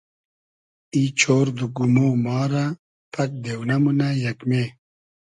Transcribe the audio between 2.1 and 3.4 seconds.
ما رۂ پئگ